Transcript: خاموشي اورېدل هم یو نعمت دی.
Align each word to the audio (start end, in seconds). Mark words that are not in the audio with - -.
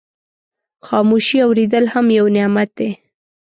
خاموشي 0.87 1.37
اورېدل 1.45 1.85
هم 1.93 2.05
یو 2.17 2.25
نعمت 2.35 2.69
دی. 2.77 2.89